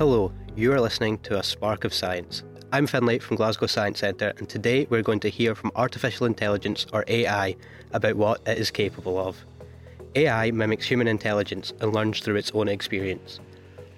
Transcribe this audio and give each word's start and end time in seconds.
Hello, 0.00 0.32
you 0.56 0.72
are 0.72 0.80
listening 0.80 1.18
to 1.18 1.38
A 1.38 1.42
Spark 1.42 1.84
of 1.84 1.92
Science. 1.92 2.42
I'm 2.72 2.86
Finlay 2.86 3.18
from 3.18 3.36
Glasgow 3.36 3.66
Science 3.66 3.98
Centre, 3.98 4.32
and 4.38 4.48
today 4.48 4.86
we're 4.88 5.02
going 5.02 5.20
to 5.20 5.28
hear 5.28 5.54
from 5.54 5.72
artificial 5.74 6.24
intelligence, 6.24 6.86
or 6.94 7.04
AI, 7.06 7.54
about 7.92 8.16
what 8.16 8.40
it 8.48 8.56
is 8.56 8.70
capable 8.70 9.18
of. 9.18 9.36
AI 10.14 10.52
mimics 10.52 10.86
human 10.86 11.06
intelligence 11.06 11.74
and 11.82 11.92
learns 11.92 12.20
through 12.20 12.36
its 12.36 12.50
own 12.52 12.66
experience. 12.66 13.40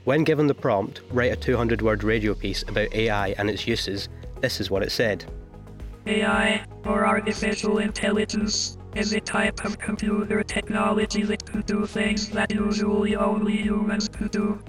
When 0.03 0.25
given 0.25 0.49
the 0.49 0.55
prompt, 0.55 1.03
write 1.13 1.31
a 1.31 1.37
200 1.37 1.83
word 1.83 2.03
radio 2.03 2.35
piece 2.35 2.65
about 2.65 2.93
AI 2.93 3.29
and 3.39 3.49
its 3.49 3.69
uses, 3.69 4.09
this 4.41 4.61
is 4.61 4.73
what 4.73 4.83
it 4.83 4.91
said 4.91 5.25
AI, 6.09 6.65
or 6.85 7.07
artificial 7.07 7.79
intelligence, 7.79 8.77
is 8.97 9.13
a 9.13 9.21
type 9.21 9.65
of 9.65 9.79
computer 9.79 10.43
technology 10.43 11.23
that 11.23 11.47
can 11.47 11.61
do 11.61 11.87
things 11.87 12.29
that 12.31 12.51
usually 12.53 13.15
only 13.15 13.57
humans 13.57 14.09
can 14.09 14.27
do. 14.27 14.61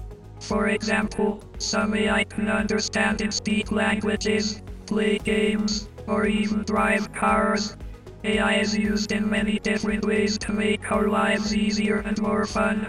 For 0.44 0.68
example, 0.68 1.42
some 1.58 1.96
AI 1.96 2.26
can 2.26 2.50
understand 2.50 3.22
and 3.22 3.34
speak 3.34 3.72
languages, 3.72 4.62
play 4.86 5.18
games, 5.18 5.88
or 6.06 6.28
even 6.28 6.64
drive 6.64 7.14
cars. 7.14 7.78
AI 8.26 8.56
is 8.56 8.78
used 8.78 9.14
in 9.14 9.30
many 9.30 9.58
different 9.60 10.04
ways 10.04 10.38
to 10.40 10.52
make 10.52 10.92
our 10.92 11.08
lives 11.08 11.56
easier 11.56 12.00
and 12.00 12.22
more 12.22 12.46
fun. 12.46 12.88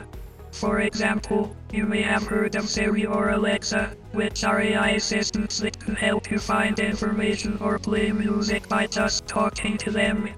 For 0.50 0.80
example, 0.80 1.54
you 1.72 1.86
may 1.86 2.02
have 2.02 2.26
heard 2.26 2.56
of 2.56 2.68
Siri 2.68 3.06
or 3.06 3.30
Alexa, 3.30 3.96
which 4.10 4.42
are 4.42 4.60
AI 4.60 4.90
assistants 4.90 5.58
that 5.60 5.78
can 5.78 5.94
help 5.94 6.32
you 6.32 6.40
find 6.40 6.80
information 6.80 7.56
or 7.60 7.78
play 7.78 8.10
music 8.10 8.68
by 8.68 8.88
just 8.88 9.28
talking 9.28 9.78
to 9.78 9.92
them. 9.92 10.28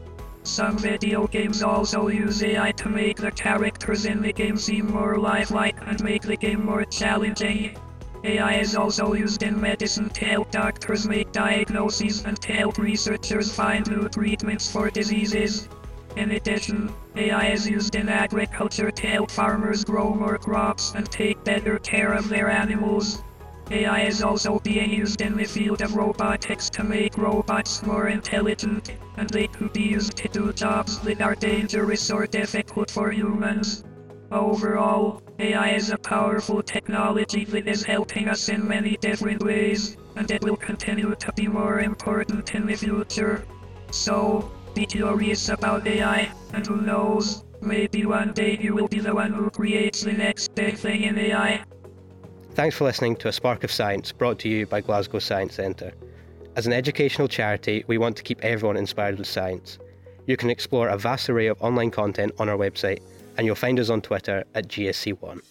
Some 0.46 0.78
video 0.78 1.26
games 1.26 1.60
also 1.60 2.06
use 2.06 2.40
AI 2.40 2.70
to 2.70 2.88
make 2.88 3.16
the 3.16 3.32
characters 3.32 4.06
in 4.06 4.22
the 4.22 4.32
game 4.32 4.56
seem 4.56 4.92
more 4.92 5.18
lifelike 5.18 5.76
and 5.84 6.00
make 6.04 6.22
the 6.22 6.36
game 6.36 6.64
more 6.64 6.84
challenging. 6.84 7.76
AI 8.22 8.54
is 8.54 8.76
also 8.76 9.14
used 9.14 9.42
in 9.42 9.60
medicine 9.60 10.08
to 10.10 10.24
help 10.24 10.52
doctors 10.52 11.06
make 11.06 11.32
diagnoses 11.32 12.24
and 12.24 12.40
to 12.42 12.52
help 12.52 12.78
researchers 12.78 13.52
find 13.52 13.90
new 13.90 14.08
treatments 14.08 14.70
for 14.70 14.88
diseases. 14.88 15.68
In 16.14 16.30
addition, 16.30 16.94
AI 17.16 17.48
is 17.48 17.68
used 17.68 17.96
in 17.96 18.08
agriculture 18.08 18.92
to 18.92 19.06
help 19.08 19.32
farmers 19.32 19.84
grow 19.84 20.14
more 20.14 20.38
crops 20.38 20.92
and 20.94 21.10
take 21.10 21.42
better 21.42 21.80
care 21.80 22.12
of 22.12 22.28
their 22.28 22.48
animals. 22.48 23.20
AI 23.68 24.02
is 24.02 24.22
also 24.22 24.60
being 24.60 24.90
used 24.90 25.20
in 25.20 25.36
the 25.36 25.44
field 25.44 25.82
of 25.82 25.96
robotics 25.96 26.70
to 26.70 26.84
make 26.84 27.18
robots 27.18 27.82
more 27.82 28.08
intelligent, 28.08 28.96
and 29.16 29.28
they 29.28 29.48
can 29.48 29.66
be 29.68 29.82
used 29.82 30.16
to 30.18 30.28
do 30.28 30.52
jobs 30.52 31.00
that 31.00 31.20
are 31.20 31.34
dangerous 31.34 32.08
or 32.10 32.28
difficult 32.28 32.88
for 32.88 33.10
humans. 33.10 33.82
Overall, 34.30 35.20
AI 35.40 35.70
is 35.70 35.90
a 35.90 35.98
powerful 35.98 36.62
technology 36.62 37.44
that 37.44 37.66
is 37.66 37.82
helping 37.82 38.28
us 38.28 38.48
in 38.48 38.66
many 38.66 38.96
different 38.98 39.42
ways, 39.42 39.96
and 40.14 40.30
it 40.30 40.44
will 40.44 40.56
continue 40.56 41.14
to 41.16 41.32
be 41.32 41.48
more 41.48 41.80
important 41.80 42.54
in 42.54 42.66
the 42.66 42.76
future. 42.76 43.44
So, 43.90 44.50
be 44.74 44.86
curious 44.86 45.48
about 45.48 45.86
AI, 45.88 46.30
and 46.52 46.64
who 46.64 46.82
knows, 46.82 47.44
maybe 47.60 48.06
one 48.06 48.32
day 48.32 48.58
you 48.60 48.74
will 48.74 48.88
be 48.88 49.00
the 49.00 49.14
one 49.14 49.32
who 49.32 49.50
creates 49.50 50.02
the 50.02 50.12
next 50.12 50.54
big 50.54 50.76
thing 50.76 51.02
in 51.02 51.18
AI. 51.18 51.64
Thanks 52.56 52.74
for 52.74 52.84
listening 52.84 53.16
to 53.16 53.28
A 53.28 53.32
Spark 53.34 53.64
of 53.64 53.70
Science 53.70 54.12
brought 54.12 54.38
to 54.38 54.48
you 54.48 54.64
by 54.64 54.80
Glasgow 54.80 55.18
Science 55.18 55.56
Centre. 55.56 55.92
As 56.56 56.66
an 56.66 56.72
educational 56.72 57.28
charity, 57.28 57.84
we 57.86 57.98
want 57.98 58.16
to 58.16 58.22
keep 58.22 58.42
everyone 58.42 58.78
inspired 58.78 59.18
with 59.18 59.26
science. 59.26 59.78
You 60.24 60.38
can 60.38 60.48
explore 60.48 60.88
a 60.88 60.96
vast 60.96 61.28
array 61.28 61.48
of 61.48 61.60
online 61.60 61.90
content 61.90 62.32
on 62.38 62.48
our 62.48 62.56
website, 62.56 63.00
and 63.36 63.44
you'll 63.44 63.56
find 63.56 63.78
us 63.78 63.90
on 63.90 64.00
Twitter 64.00 64.42
at 64.54 64.68
GSC1. 64.68 65.42